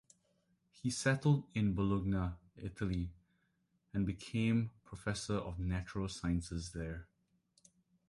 [0.81, 3.11] He settled in Bologna, Italy,
[3.93, 7.05] and became professor of natural sciences there.